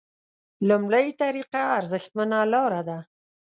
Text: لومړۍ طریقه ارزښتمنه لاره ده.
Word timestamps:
لومړۍ 0.67 1.07
طریقه 1.21 1.61
ارزښتمنه 1.79 2.39
لاره 2.53 2.81
ده. 2.89 2.97